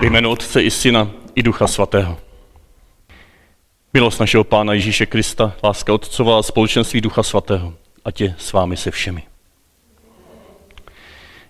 [0.00, 2.18] Ve jménu Otce i Syna i Ducha Svatého.
[3.94, 7.74] Milost našeho Pána Ježíše Krista, láska Otcova a společenství Ducha Svatého,
[8.04, 9.22] ať je s vámi se všemi.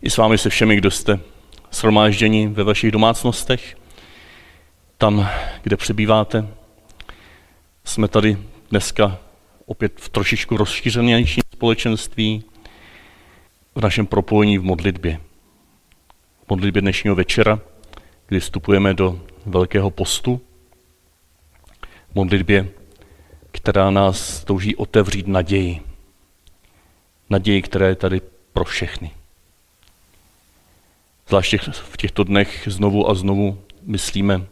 [0.03, 1.21] I s vámi se všemi, kdo jste
[1.73, 3.77] shromážděni ve vašich domácnostech,
[4.99, 5.29] tam,
[5.63, 6.49] kde přebýváte.
[7.85, 8.39] Jsme tady
[8.71, 9.19] dneska
[9.67, 12.45] opět v trošičku rozšířenějším společenství,
[13.75, 15.21] v našem propojení v modlitbě.
[16.47, 17.61] V modlitbě dnešního večera,
[18.29, 20.41] kdy vstupujeme do velkého postu,
[22.15, 22.69] modlitbě,
[23.51, 25.83] která nás touží otevřít naději.
[27.31, 28.21] Naději, která je tady
[28.53, 29.11] pro všechny.
[31.29, 34.47] Zvláště v těchto dnech znovu a znovu myslíme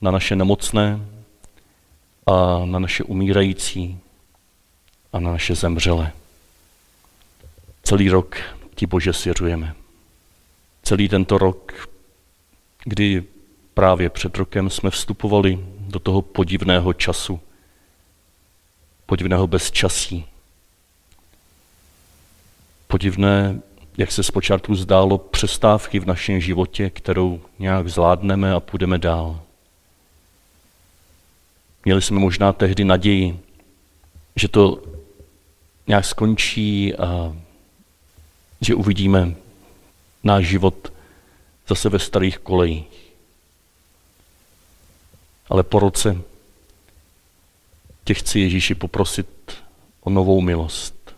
[0.00, 1.00] na naše nemocné
[2.26, 3.98] a na naše umírající
[5.12, 6.12] a na naše zemřelé.
[7.82, 8.36] Celý rok
[8.74, 9.74] ti Bože svěřujeme.
[10.82, 11.88] Celý tento rok,
[12.86, 13.24] kdy
[13.74, 17.40] právě před rokem jsme vstupovali do toho podivného času,
[19.06, 20.24] podivného bezčasí.
[22.86, 23.60] Podivné,
[23.98, 29.40] jak se zpočátku zdálo, přestávky v našem životě, kterou nějak zvládneme a půjdeme dál.
[31.84, 33.40] Měli jsme možná tehdy naději,
[34.36, 34.82] že to
[35.86, 37.36] nějak skončí a
[38.60, 39.34] že uvidíme
[40.24, 40.95] náš život
[41.68, 43.14] zase ve starých kolejích.
[45.48, 46.22] Ale po roce
[48.04, 49.28] tě chci Ježíši poprosit
[50.00, 51.14] o novou milost.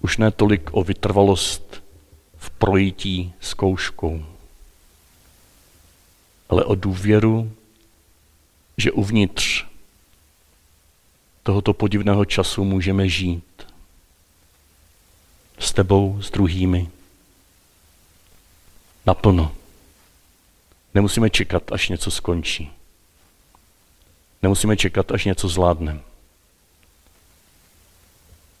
[0.00, 1.82] Už ne tolik o vytrvalost
[2.36, 4.26] v projití zkouškou,
[6.48, 7.52] ale o důvěru,
[8.76, 9.64] že uvnitř
[11.42, 13.66] tohoto podivného času můžeme žít
[15.58, 16.90] s tebou, s druhými.
[19.06, 19.52] Naplno.
[20.94, 22.70] Nemusíme čekat, až něco skončí.
[24.42, 26.00] Nemusíme čekat, až něco zvládneme.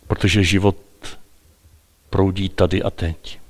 [0.06, 0.76] Protože život
[2.10, 3.40] proudí tady a teď.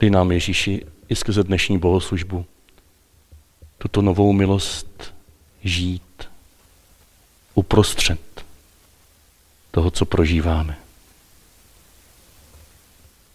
[0.00, 2.46] Dej nám, Ježíši, i skrze dnešní bohoslužbu
[3.78, 5.14] tuto novou milost
[5.64, 6.28] žít
[7.54, 8.44] uprostřed
[9.70, 10.83] toho, co prožíváme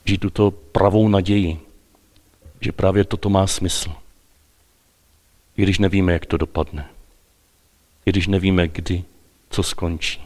[0.09, 1.59] žít tuto pravou naději,
[2.61, 3.93] že právě toto má smysl.
[5.57, 6.89] I když nevíme, jak to dopadne.
[8.05, 9.03] I když nevíme, kdy,
[9.49, 10.21] co skončí.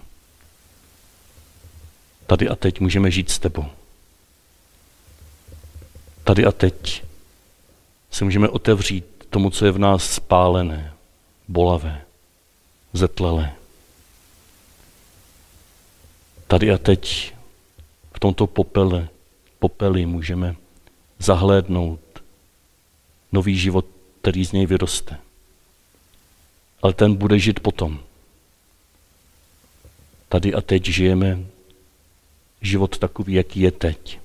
[2.27, 3.65] Tady a teď můžeme žít s tebou.
[6.23, 7.03] Tady a teď
[8.11, 10.93] se můžeme otevřít tomu, co je v nás spálené,
[11.47, 12.01] bolavé,
[12.93, 13.53] zetlelé.
[16.47, 17.33] Tady a teď
[18.13, 19.07] v tomto popele
[19.63, 20.55] popely můžeme
[21.19, 22.23] zahlédnout
[23.31, 23.85] nový život,
[24.21, 25.17] který z něj vyroste.
[26.81, 27.99] Ale ten bude žít potom.
[30.29, 31.39] Tady a teď žijeme
[32.61, 34.19] život takový, jaký je teď.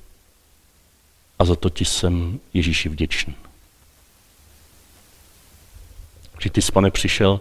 [1.38, 3.34] A za to ti jsem Ježíši vděčný.
[6.42, 7.40] Že ty jsi, pane, přišel,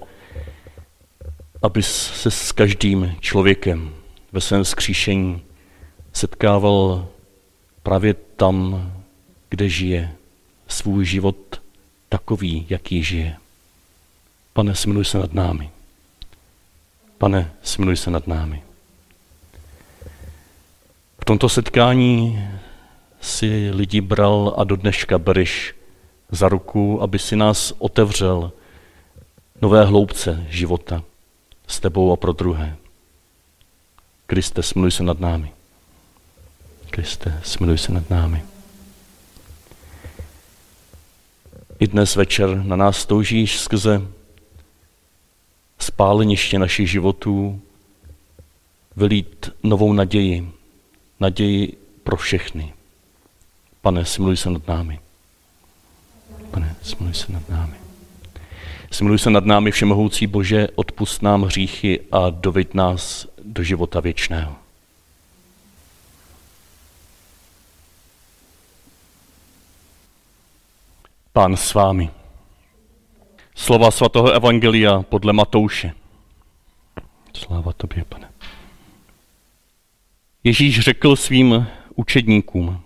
[1.62, 1.88] abys
[2.22, 3.96] se s každým člověkem
[4.32, 5.42] ve svém skříšení
[6.14, 7.08] setkával
[7.88, 8.92] právě tam,
[9.50, 10.16] kde žije
[10.68, 11.62] svůj život
[12.10, 13.38] takový, jaký žije.
[14.54, 15.70] Pane, smiluj se nad námi.
[17.18, 18.64] Pane, smiluj se nad námi.
[21.22, 22.44] V tomto setkání
[23.22, 25.76] si lidi bral a do dneška bereš
[26.32, 28.52] za ruku, aby si nás otevřel
[29.62, 31.04] nové hloubce života
[31.68, 32.76] s tebou a pro druhé.
[34.26, 35.57] Kriste, smiluj se nad námi.
[36.98, 38.44] Kriste, smiluj se nad námi.
[41.80, 44.02] I dnes večer na nás toužíš skrze
[45.80, 47.62] spáleniště našich životů
[48.96, 50.52] vylít novou naději,
[51.20, 52.74] naději pro všechny.
[53.82, 55.00] Pane, smiluj se nad námi.
[56.52, 57.76] Pane, smiluj se nad námi.
[58.92, 64.67] Smiluj se nad námi, všemohoucí Bože, odpust nám hříchy a doveď nás do života věčného.
[71.38, 72.10] Pán s vámi.
[73.56, 75.94] Slova svatého Evangelia podle Matouše.
[77.34, 78.32] Sláva tobě, pane.
[80.44, 82.82] Ježíš řekl svým učedníkům,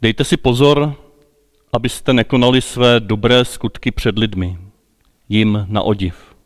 [0.00, 0.96] dejte si pozor,
[1.72, 4.58] abyste nekonali své dobré skutky před lidmi,
[5.28, 6.36] jim na odiv.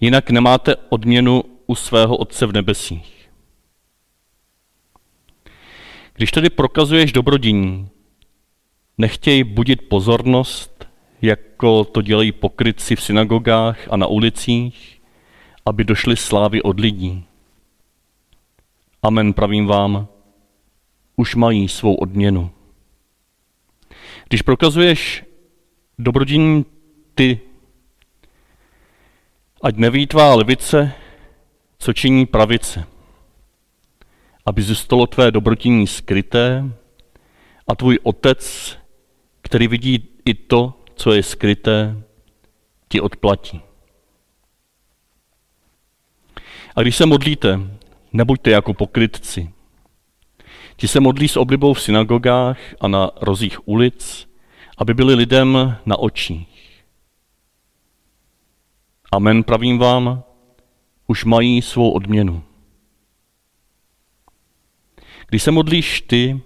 [0.00, 3.15] Jinak nemáte odměnu u svého Otce v nebesích.
[6.16, 7.88] Když tedy prokazuješ dobrodění,
[8.98, 10.88] nechtěj budit pozornost,
[11.22, 15.02] jako to dělají pokrytci v synagogách a na ulicích,
[15.66, 17.24] aby došly slávy od lidí.
[19.02, 20.08] Amen, pravím vám,
[21.16, 22.50] už mají svou odměnu.
[24.28, 25.24] Když prokazuješ
[25.98, 26.64] dobrodění
[27.14, 27.40] ty,
[29.62, 30.92] ať neví tvá levice,
[31.78, 32.86] co činí pravice,
[34.46, 36.64] aby zůstalo tvé dobrodění skryté
[37.68, 38.76] a tvůj otec,
[39.42, 42.02] který vidí i to, co je skryté,
[42.88, 43.60] ti odplatí.
[46.76, 47.60] A když se modlíte,
[48.12, 49.50] nebuďte jako pokrytci.
[50.76, 54.28] Ti se modlí s oblibou v synagogách a na rozích ulic,
[54.78, 56.82] aby byli lidem na očích.
[59.12, 60.22] Amen, pravím vám,
[61.06, 62.42] už mají svou odměnu.
[65.26, 66.40] Když se modlíš ty,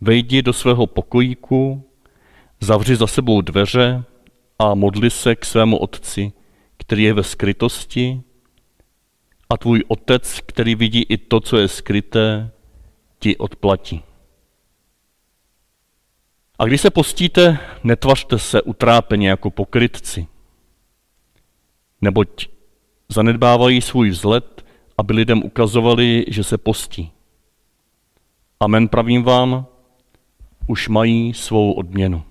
[0.00, 1.90] vejdi do svého pokojíku,
[2.60, 4.04] zavři za sebou dveře
[4.58, 6.32] a modli se k svému otci,
[6.76, 8.22] který je ve skrytosti,
[9.50, 12.50] a tvůj otec, který vidí i to, co je skryté,
[13.18, 14.02] ti odplatí.
[16.58, 20.26] A když se postíte, netvařte se utrápeně jako pokrytci,
[22.00, 22.48] neboť
[23.08, 24.64] zanedbávají svůj vzhled,
[24.98, 27.15] aby lidem ukazovali, že se postí.
[28.60, 29.66] Amen pravím vám,
[30.66, 32.22] už mají svou odměnu.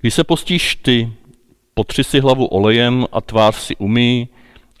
[0.00, 1.12] Když se postíš ty,
[1.74, 4.28] potři si hlavu olejem a tvář si umí,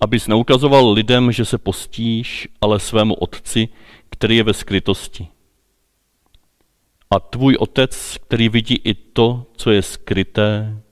[0.00, 3.68] abys neukazoval lidem, že se postíš, ale svému otci,
[4.10, 5.28] který je ve skrytosti.
[7.10, 10.82] A tvůj otec, který vidí i to, co je skryté,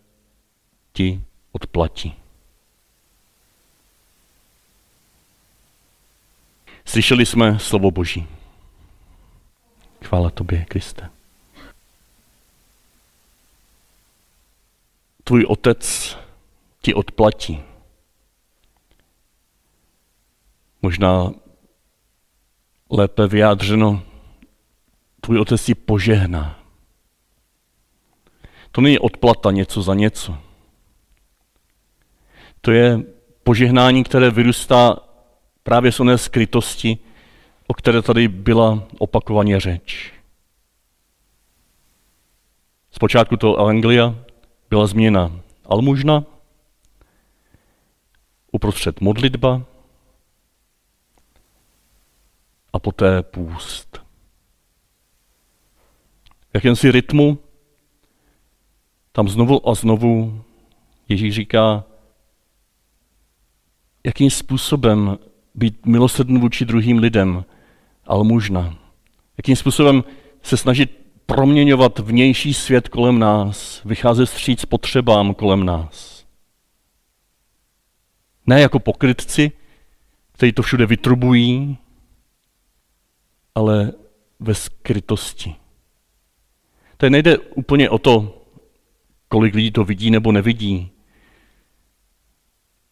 [0.93, 1.22] ti
[1.52, 2.19] odplatí.
[6.90, 8.26] Slyšeli jsme slovo Boží.
[10.04, 11.10] Chvála tobě, Kriste.
[15.25, 16.16] Tvůj otec
[16.82, 17.62] ti odplatí.
[20.82, 21.31] Možná
[22.90, 24.02] lépe vyjádřeno,
[25.20, 26.58] tvůj otec ti požehná.
[28.72, 30.38] To není odplata něco za něco.
[32.60, 33.00] To je
[33.43, 35.09] požehnání, které vyrůstá
[35.62, 36.98] právě z oné skrytosti,
[37.66, 40.12] o které tady byla opakovaně řeč.
[42.90, 44.14] Zpočátku toho evangelia
[44.70, 46.24] byla změna almužna,
[48.52, 49.62] uprostřed modlitba
[52.72, 54.02] a poté půst.
[56.50, 57.38] V jakémsi rytmu
[59.12, 60.42] tam znovu a znovu
[61.08, 61.84] Ježíš říká,
[64.04, 65.18] jakým způsobem
[65.60, 67.44] být milosrdný vůči druhým lidem,
[68.04, 68.78] almužna.
[69.36, 70.04] Jakým způsobem
[70.42, 76.24] se snažit proměňovat vnější svět kolem nás, vycházet vstříc potřebám kolem nás.
[78.46, 79.52] Ne jako pokrytci,
[80.32, 81.78] kteří to všude vytrubují,
[83.54, 83.92] ale
[84.40, 85.54] ve skrytosti.
[86.96, 88.44] To nejde úplně o to,
[89.28, 90.90] kolik lidí to vidí nebo nevidí.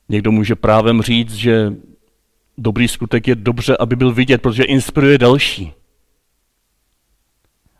[0.08, 1.72] Někdo může právem říct, že
[2.58, 5.72] dobrý skutek je dobře, aby byl vidět, protože inspiruje další.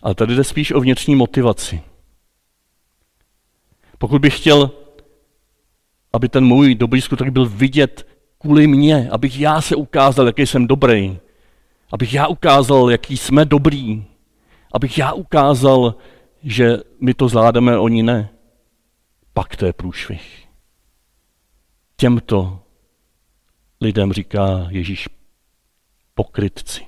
[0.02, 1.83] Ale tady jde spíš o vnitřní motivaci.
[3.99, 4.71] Pokud bych chtěl,
[6.12, 10.67] aby ten můj dobrý skutek byl vidět kvůli mně, abych já se ukázal, jaký jsem
[10.67, 11.19] dobrý,
[11.93, 14.05] abych já ukázal, jaký jsme dobrý,
[14.75, 15.95] abych já ukázal,
[16.43, 18.29] že my to zvládáme, oni ne,
[19.35, 20.45] pak to je průšvih.
[21.97, 22.61] Těmto
[23.80, 25.08] lidem říká Ježíš
[26.14, 26.82] pokrytci.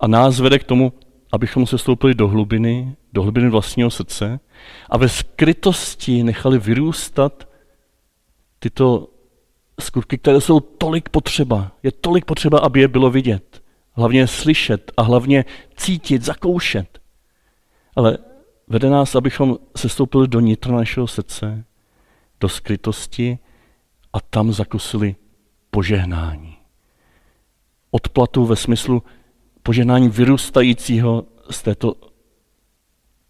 [0.00, 0.92] A nás vede k tomu,
[1.32, 4.40] abychom se stoupili do hlubiny, do hlubiny vlastního srdce
[4.90, 7.48] a ve skrytosti nechali vyrůstat
[8.58, 9.08] tyto
[9.80, 11.72] skutky, které jsou tolik potřeba.
[11.82, 13.62] Je tolik potřeba, aby je bylo vidět.
[13.92, 15.44] Hlavně slyšet a hlavně
[15.76, 17.00] cítit, zakoušet.
[17.96, 18.18] Ale
[18.68, 21.64] vede nás, abychom se stoupili do nitra našeho srdce,
[22.40, 23.38] do skrytosti
[24.12, 25.16] a tam zakusili
[25.70, 26.56] požehnání.
[27.90, 29.02] Odplatu ve smyslu
[29.62, 31.94] požehnání vyrůstajícího z této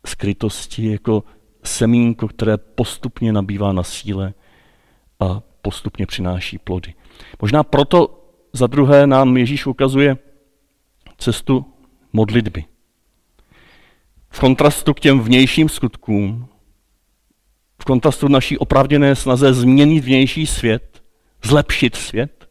[0.07, 1.25] skrytosti jako
[1.65, 4.35] semínko, které postupně nabývá na síle
[5.21, 6.95] a postupně přináší plody.
[7.43, 10.19] Možná proto za druhé nám Ježíš ukazuje
[11.19, 11.65] cestu
[12.13, 12.65] modlitby.
[14.31, 16.49] V kontrastu k těm vnějším skutkům,
[17.83, 20.90] v kontrastu naší opravděné snaze změnit vnější svět,
[21.45, 22.49] zlepšit svět,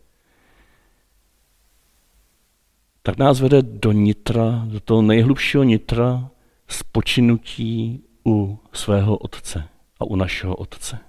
[3.03, 6.29] tak nás vede do nitra, do toho nejhlubšího nitra
[6.67, 9.63] spočinutí u svého otce
[10.00, 11.00] a u našeho otce.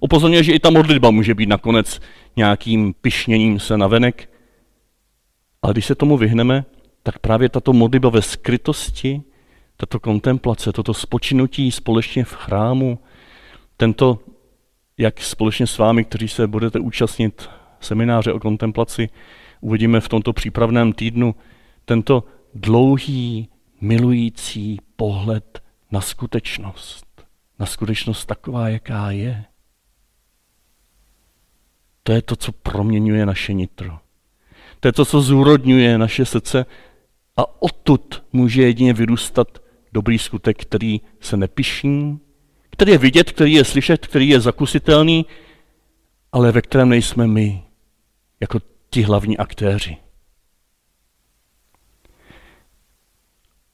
[0.00, 2.00] Upozorňuje, že i ta modlitba může být nakonec
[2.36, 4.30] nějakým pišněním se na venek,
[5.62, 6.64] ale když se tomu vyhneme,
[7.02, 9.22] tak právě tato modlitba ve skrytosti,
[9.76, 12.98] tato kontemplace, toto spočinutí společně v chrámu,
[13.76, 14.18] tento,
[14.98, 17.50] jak společně s vámi, kteří se budete účastnit
[17.80, 19.08] semináře o kontemplaci,
[19.60, 21.34] uvidíme v tomto přípravném týdnu,
[21.84, 22.24] tento
[22.54, 23.48] dlouhý,
[23.80, 27.06] milující pohled na skutečnost.
[27.58, 29.44] Na skutečnost taková, jaká je.
[32.02, 33.98] To je to, co proměňuje naše nitro.
[34.80, 36.66] To je to, co zúrodňuje naše srdce
[37.36, 39.58] a odtud může jedině vyrůstat
[39.92, 42.20] dobrý skutek, který se nepišní,
[42.76, 45.26] který je vidět, který je slyšet, který je zakusitelný,
[46.32, 47.62] ale ve kterém nejsme my,
[48.40, 48.58] jako
[48.90, 49.96] ti hlavní aktéři.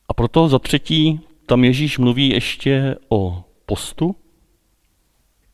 [0.09, 4.17] A proto za třetí tam Ježíš mluví ještě o postu,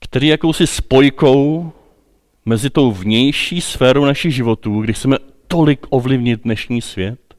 [0.00, 1.72] který jakousi spojkou
[2.44, 7.34] mezi tou vnější sférou našich životů, kdy chceme tolik ovlivnit dnešní svět,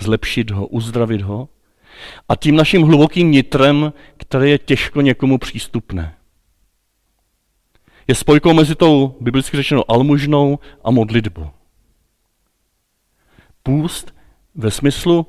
[0.00, 1.48] zlepšit ho, uzdravit ho,
[2.28, 6.14] a tím naším hlubokým nitrem, které je těžko někomu přístupné.
[8.08, 11.50] Je spojkou mezi tou, biblicky řečeno, almužnou a modlitbou.
[13.62, 14.14] Půst
[14.54, 15.26] ve smyslu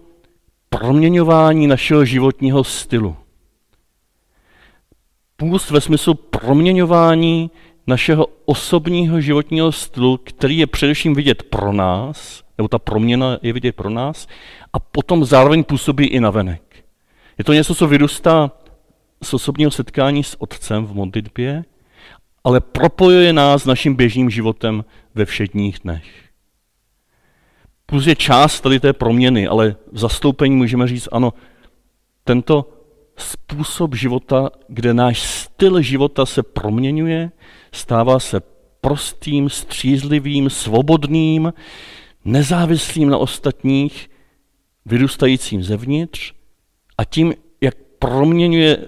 [0.69, 3.17] proměňování našeho životního stylu.
[5.37, 7.51] Půst ve smyslu proměňování
[7.87, 13.75] našeho osobního životního stylu, který je především vidět pro nás, nebo ta proměna je vidět
[13.75, 14.27] pro nás,
[14.73, 16.61] a potom zároveň působí i na venek.
[17.37, 18.51] Je to něco, co vyrůstá
[19.23, 21.63] z osobního setkání s Otcem v modlitbě,
[22.43, 26.05] ale propojuje nás s naším běžným životem ve všedních dnech.
[27.85, 31.33] Plus je část tady té proměny, ale v zastoupení můžeme říct, ano,
[32.23, 32.76] tento
[33.17, 37.31] způsob života, kde náš styl života se proměňuje,
[37.71, 38.41] stává se
[38.81, 41.53] prostým, střízlivým, svobodným,
[42.25, 44.09] nezávislým na ostatních,
[44.85, 46.33] vyrůstajícím zevnitř
[46.97, 48.87] a tím, jak proměňuje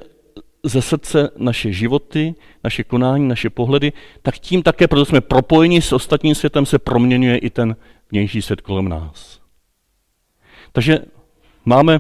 [0.64, 5.94] ze srdce naše životy, naše konání, naše pohledy, tak tím také, protože jsme propojeni s
[5.94, 7.76] ostatním světem, se proměňuje i ten
[8.12, 9.42] vnější svět kolem nás.
[10.72, 11.00] Takže
[11.66, 12.00] máme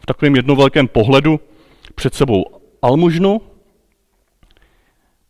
[0.00, 0.58] v takovém jednom
[0.92, 1.40] pohledu
[1.94, 2.44] před sebou
[2.82, 3.40] almužnu,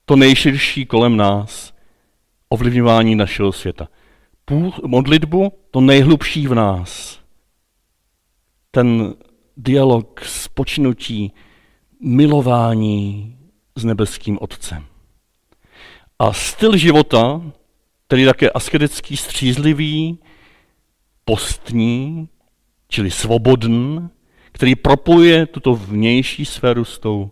[0.05, 1.75] to nejširší kolem nás,
[2.49, 3.89] ovlivňování našeho světa.
[4.45, 7.21] Půl, modlitbu, to nejhlubší v nás.
[8.71, 9.15] Ten
[9.57, 11.33] dialog, spočinutí,
[12.01, 13.37] milování
[13.77, 14.85] s nebeským Otcem.
[16.19, 17.43] A styl života,
[18.07, 20.19] který také asketický, střízlivý,
[21.25, 22.29] postní,
[22.89, 24.09] čili svobodný,
[24.59, 27.31] který propojuje tuto vnější sféru s tou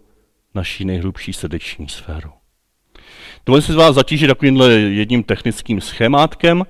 [0.54, 2.30] naší nejhlubší srdeční sférou.
[3.47, 6.66] Dovolím si z vás zatížit takovýmhle jedním technickým schémátkem,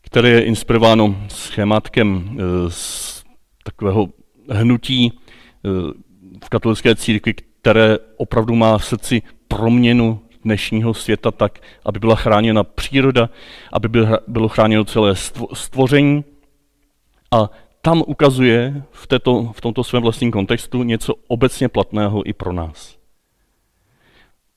[0.00, 3.24] které je inspirováno schémátkem eh, z
[3.64, 4.08] takového
[4.50, 5.68] hnutí eh,
[6.44, 12.64] v katolické církvi, které opravdu má v srdci proměnu dnešního světa tak, aby byla chráněna
[12.64, 13.30] příroda,
[13.72, 13.88] aby
[14.26, 15.14] bylo chráněno celé
[15.52, 16.24] stvoření.
[17.30, 17.50] A
[17.82, 22.96] tam ukazuje v, této, v tomto svém vlastním kontextu něco obecně platného i pro nás.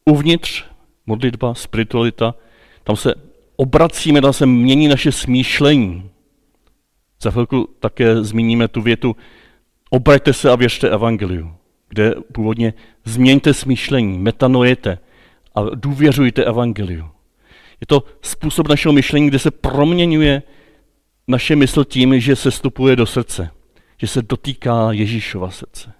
[0.05, 0.63] Uvnitř
[1.05, 2.35] modlitba, spiritualita,
[2.83, 3.13] tam se
[3.55, 6.09] obracíme, tam se mění naše smýšlení.
[7.21, 9.15] Za chvilku také zmíníme tu větu
[9.89, 11.55] obraťte se a věřte evangeliu,
[11.89, 12.73] kde původně
[13.05, 14.97] změňte smýšlení, metanojete
[15.55, 17.09] a důvěřujte evangeliu.
[17.81, 20.43] Je to způsob našeho myšlení, kde se proměňuje
[21.27, 23.49] naše mysl tím, že se stupuje do srdce,
[23.97, 25.93] že se dotýká Ježíšova srdce.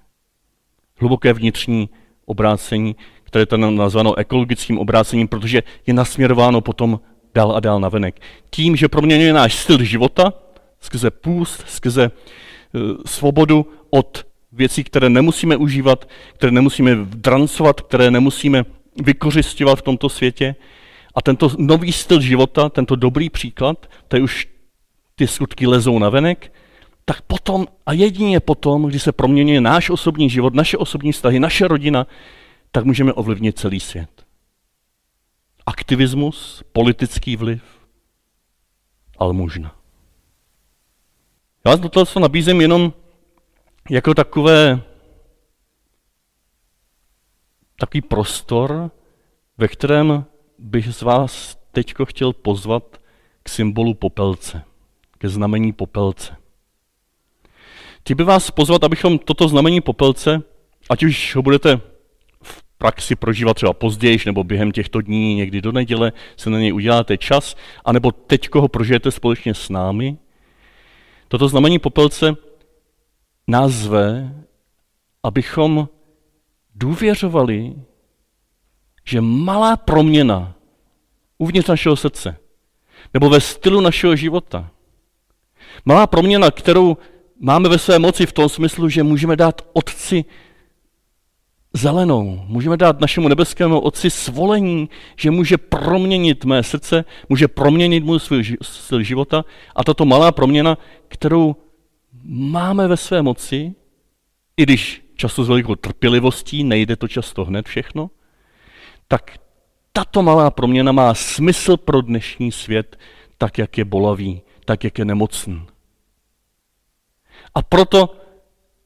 [0.99, 1.89] Hluboké vnitřní
[2.25, 6.99] obrácení, které je tam nazváno ekologickým obrácením, protože je nasměrováno potom
[7.35, 8.21] dál a dál na venek.
[8.49, 10.33] Tím, že proměňuje náš styl života,
[10.79, 18.65] skrze půst, skrze uh, svobodu od věcí, které nemusíme užívat, které nemusíme drancovat, které nemusíme
[19.03, 20.55] vykořišťovat v tomto světě.
[21.15, 24.47] A tento nový styl života, tento dobrý příklad, to je už
[25.15, 26.53] ty skutky lezou na venek,
[27.05, 31.67] tak potom a jedině potom, když se proměňuje náš osobní život, naše osobní vztahy, naše
[31.67, 32.07] rodina,
[32.71, 34.25] tak můžeme ovlivnit celý svět.
[35.65, 37.63] Aktivismus, politický vliv,
[39.17, 39.75] ale možná.
[41.65, 42.93] Já vás do toho nabízím jenom
[43.89, 44.81] jako takové,
[47.79, 48.91] takový prostor,
[49.57, 50.25] ve kterém
[50.59, 53.01] bych z vás teď chtěl pozvat
[53.43, 54.63] k symbolu popelce.
[55.25, 56.37] Ke znamení popelce.
[58.01, 60.41] Chtěl bych vás pozvat, abychom toto znamení popelce,
[60.89, 61.81] ať už ho budete
[62.43, 66.73] v praxi prožívat třeba později, nebo během těchto dní, někdy do neděle, se na něj
[66.73, 67.55] uděláte čas,
[67.85, 70.17] anebo teď ho prožijete společně s námi.
[71.27, 72.35] Toto znamení popelce
[73.47, 74.35] nás zve,
[75.23, 75.89] abychom
[76.75, 77.73] důvěřovali,
[79.03, 80.53] že malá proměna
[81.37, 82.37] uvnitř našeho srdce
[83.13, 84.71] nebo ve stylu našeho života,
[85.85, 86.97] malá proměna, kterou
[87.39, 90.25] máme ve své moci v tom smyslu, že můžeme dát Otci
[91.73, 98.19] zelenou, můžeme dát našemu nebeskému Otci svolení, že může proměnit mé srdce, může proměnit můj
[98.19, 99.45] svůj styl života.
[99.75, 100.77] A tato malá proměna,
[101.07, 101.55] kterou
[102.23, 103.73] máme ve své moci,
[104.57, 108.09] i když často s velikou trpělivostí, nejde to často hned všechno,
[109.07, 109.37] tak
[109.93, 112.99] tato malá proměna má smysl pro dnešní svět,
[113.37, 115.61] tak jak je bolavý, tak jak je nemocný.
[117.55, 118.15] A proto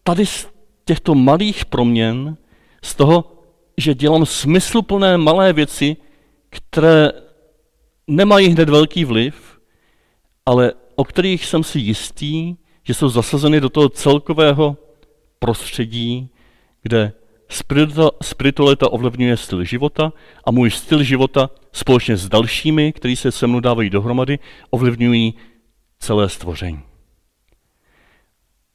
[0.04, 0.48] tady z
[0.86, 2.38] těchto malých proměn,
[2.84, 3.44] z toho,
[3.78, 5.98] že dělám smysluplné malé věci,
[6.50, 7.12] které
[8.08, 9.60] nemají hned velký vliv,
[10.46, 14.78] ale o kterých jsem si jistý, že jsou zasazeny do toho celkového
[15.40, 16.30] prostředí,
[16.82, 17.14] kde
[18.24, 20.14] spiritualita ovlivňuje styl života
[20.46, 25.34] a můj styl života společně s dalšími, kteří se se mnou dávají dohromady, ovlivňují
[26.00, 26.84] celé stvoření.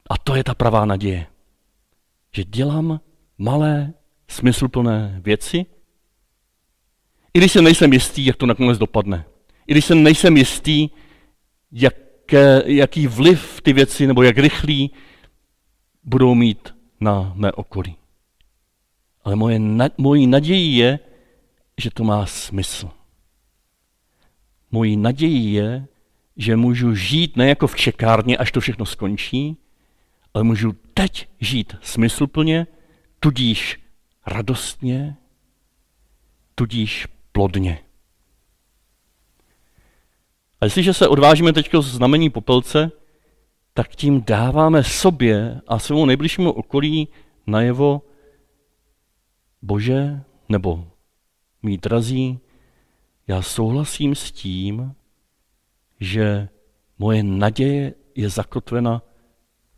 [0.09, 1.27] A to je ta pravá naděje.
[2.31, 2.99] Že dělám
[3.37, 3.93] malé,
[4.27, 5.65] smysluplné věci,
[7.33, 9.25] i když se nejsem jistý, jak to nakonec dopadne.
[9.67, 10.89] I když se nejsem jistý,
[11.71, 14.91] jaké, jaký vliv ty věci, nebo jak rychlý
[16.03, 17.95] budou mít na mé okolí.
[19.23, 19.59] Ale moje,
[19.97, 20.99] mojí nadějí je,
[21.81, 22.89] že to má smysl.
[24.71, 25.87] Mojí nadějí je,
[26.37, 29.57] že můžu žít ne jako v čekárně, až to všechno skončí,
[30.33, 32.67] ale můžu teď žít smysluplně,
[33.19, 33.79] tudíž
[34.27, 35.15] radostně,
[36.55, 37.79] tudíž plodně.
[40.61, 42.91] A jestliže se odvážíme teď znamení popelce,
[43.73, 47.07] tak tím dáváme sobě a svému nejbližšímu okolí
[47.47, 48.01] najevo,
[49.61, 50.87] Bože, nebo
[51.63, 52.39] mý drazí,
[53.27, 54.95] já souhlasím s tím,
[55.99, 56.49] že
[56.97, 59.01] moje naděje je zakotvena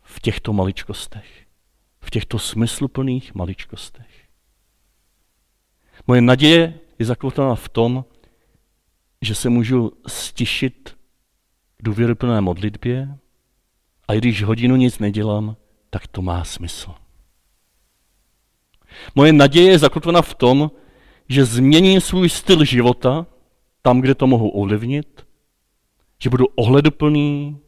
[0.02, 1.46] v těchto maličkostech,
[2.00, 4.28] v těchto smysluplných maličkostech.
[6.06, 8.04] Moje naděje je zakotvena v tom,
[9.22, 10.96] že se můžu stišit
[11.76, 13.18] k důvěryplné modlitbě
[14.08, 15.56] a když hodinu nic nedělám,
[15.90, 16.94] tak to má smysl.
[19.14, 20.70] Moje naděje je zakotvena v tom,
[21.28, 23.26] že změním svůj styl života
[23.82, 25.27] tam, kde to mohu ovlivnit,
[26.18, 27.58] že budu ohleduplný,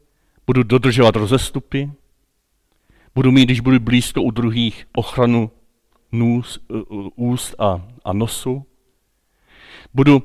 [0.47, 1.91] budu dodržovat rozestupy,
[3.15, 5.51] budu mít, když budu blízko u druhých, ochranu
[6.13, 6.59] nůz,
[7.17, 8.67] úst a, a nosu,
[9.95, 10.23] budu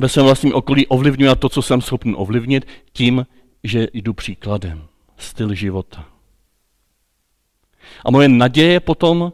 [0.00, 3.26] ve svém vlastním okolí ovlivňovat to, co jsem schopen ovlivnit, tím,
[3.64, 4.86] že jdu příkladem.
[5.16, 6.08] Styl života.
[8.04, 9.32] A moje naděje potom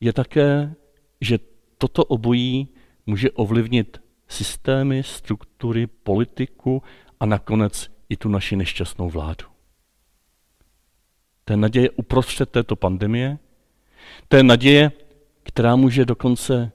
[0.00, 0.74] je také,
[1.20, 1.38] že
[1.78, 2.68] toto obojí
[3.06, 6.82] může ovlivnit systémy, struktury, politiku
[7.20, 9.46] a nakonec i tu naši nešťastnou vládu.
[11.44, 13.38] To je naděje uprostřed této pandemie,
[14.28, 14.92] to je naděje,
[15.42, 16.72] která může dokonce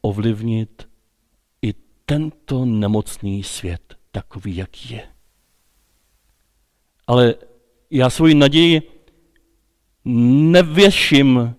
[0.00, 0.88] ovlivnit
[1.62, 1.74] i
[2.06, 5.08] tento nemocný svět, takový, jaký je.
[7.06, 7.34] Ale
[7.90, 8.82] já svoji naději
[10.04, 11.54] nevěším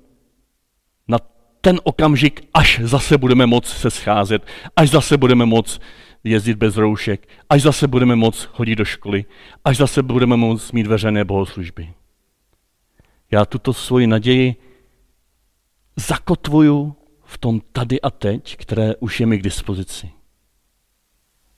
[1.61, 5.79] ten okamžik, až zase budeme moc se scházet, až zase budeme moc
[6.23, 9.25] jezdit bez roušek, až zase budeme moc chodit do školy,
[9.65, 11.93] až zase budeme moc mít veřejné bohoslužby.
[13.31, 14.55] Já tuto svoji naději
[15.95, 20.11] zakotvuju v tom tady a teď, které už je mi k dispozici.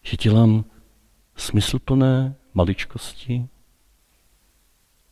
[0.01, 0.65] Že dělám
[1.35, 3.47] smysluplné maličkosti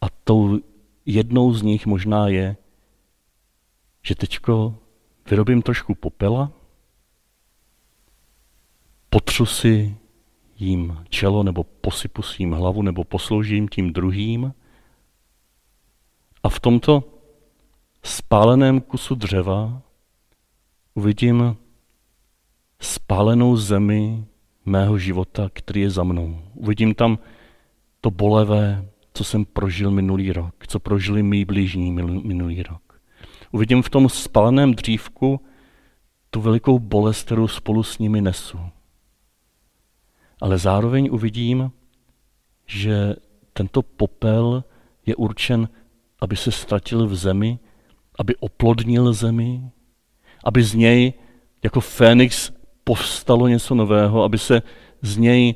[0.01, 0.59] a tou
[1.05, 2.55] jednou z nich možná je,
[4.01, 4.75] že teďko
[5.29, 6.51] vyrobím trošku popela,
[9.13, 9.97] potřu si
[10.59, 14.53] jím čelo, nebo posypu si jim hlavu, nebo posloužím tím druhým.
[16.43, 17.03] A v tomto
[18.03, 19.81] spáleném kusu dřeva
[20.93, 21.57] uvidím
[22.79, 24.25] spálenou zemi
[24.65, 26.41] mého života, který je za mnou.
[26.55, 27.19] Uvidím tam
[28.01, 31.91] to bolevé, co jsem prožil minulý rok, co prožili mý blížní
[32.23, 33.01] minulý rok.
[33.51, 35.41] Uvidím v tom spaleném dřívku
[36.29, 38.59] tu velikou bolest, kterou spolu s nimi nesu.
[40.41, 41.71] Ale zároveň uvidím,
[42.65, 43.15] že
[43.53, 44.63] tento popel
[45.05, 45.69] je určen,
[46.19, 47.59] aby se ztratil v zemi,
[48.19, 49.71] aby oplodnil zemi,
[50.43, 51.13] aby z něj
[51.63, 52.51] jako Fénix
[52.83, 54.61] povstalo něco nového, aby se
[55.01, 55.55] z něj,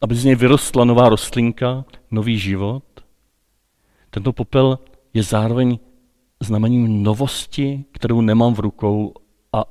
[0.00, 2.84] aby z něj vyrostla nová rostlinka, nový život.
[4.10, 4.78] Tento popel
[5.14, 5.78] je zároveň
[6.40, 9.14] znamením novosti, kterou nemám v rukou
[9.52, 9.64] a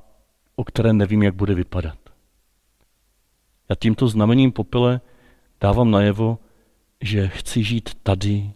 [0.56, 2.07] o které nevím, jak bude vypadat.
[3.70, 5.02] Já tímto znamením popele
[5.62, 6.40] dávám najevo,
[7.02, 8.52] že chci žít tady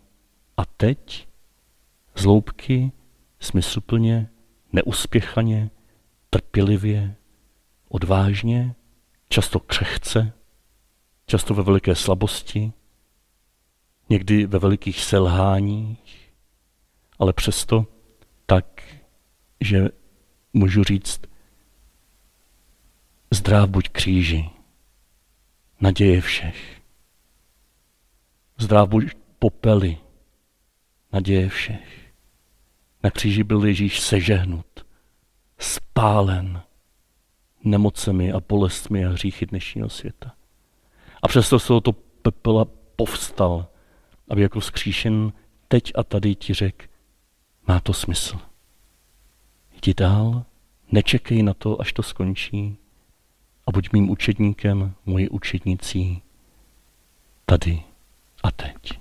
[0.57, 1.27] a teď,
[2.15, 2.91] zloubky,
[3.39, 4.29] smysluplně,
[4.73, 5.69] neuspěchaně,
[6.29, 7.15] trpělivě,
[7.89, 8.75] odvážně,
[9.29, 10.33] často křehce,
[11.25, 12.73] často ve veliké slabosti,
[14.09, 16.33] někdy ve velikých selháních,
[17.19, 17.85] ale přesto
[18.45, 18.83] tak,
[19.61, 19.89] že
[20.53, 21.21] můžu říct,
[23.31, 24.49] zdrav buď kříži,
[25.81, 26.81] naděje všech.
[28.57, 29.03] Zdrav buď
[29.39, 29.97] popely,
[31.13, 32.13] naděje všech.
[33.03, 34.85] Na kříži byl Ježíš sežehnut,
[35.57, 36.61] spálen
[37.63, 40.35] nemocemi a bolestmi a hříchy dnešního světa.
[41.21, 42.65] A přesto z tohoto pepela
[42.95, 43.67] povstal,
[44.29, 45.33] aby jako skříšen
[45.67, 46.85] teď a tady ti řekl,
[47.67, 48.39] má to smysl.
[49.75, 50.45] Jdi dál,
[50.91, 52.80] nečekej na to, až to skončí
[53.67, 56.21] a buď mým učedníkem, mojí učednicí
[57.45, 57.83] tady
[58.43, 58.99] a teď.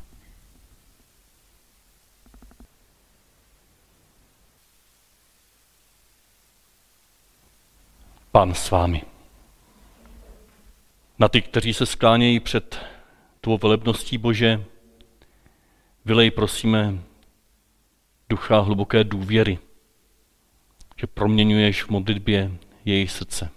[8.33, 9.03] Pán s vámi.
[11.19, 12.79] Na ty, kteří se sklánějí před
[13.41, 14.65] tvou velebností Bože,
[16.05, 16.99] vylej prosíme
[18.29, 19.59] ducha hluboké důvěry,
[20.97, 22.51] že proměňuješ v modlitbě
[22.85, 23.51] jejich srdce.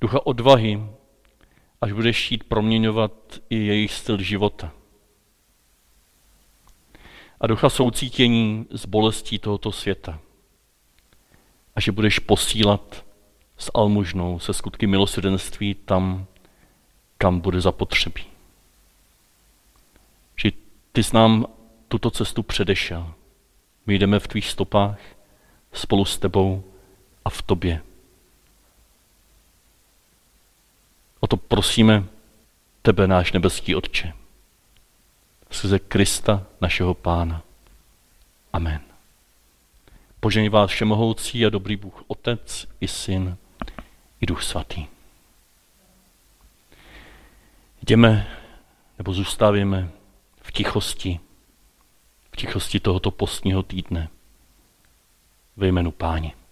[0.00, 0.82] Ducha odvahy,
[1.80, 3.12] až budeš chtít proměňovat
[3.50, 4.72] i jejich styl života.
[7.40, 10.20] A ducha soucítění z bolestí tohoto světa
[11.76, 13.04] a že budeš posílat
[13.56, 16.26] s almužnou, se skutky milosrdenství tam,
[17.18, 18.24] kam bude zapotřebí.
[20.36, 20.52] Že
[20.92, 21.46] ty jsi nám
[21.88, 23.12] tuto cestu předešel.
[23.86, 24.98] My jdeme v tvých stopách
[25.72, 26.64] spolu s tebou
[27.24, 27.82] a v tobě.
[31.26, 32.04] O to prosíme
[32.82, 34.12] tebe, náš nebeský Otče,
[35.50, 37.42] skrze Krista, našeho Pána.
[38.52, 38.80] Amen.
[40.20, 43.36] Požeň vás všemohoucí a dobrý Bůh Otec i Syn
[44.20, 44.86] i Duch Svatý.
[47.82, 48.38] Jdeme
[48.98, 49.90] nebo zůstavíme
[50.42, 51.20] v tichosti,
[52.32, 54.08] v tichosti tohoto postního týdne
[55.56, 56.45] ve jménu Páně.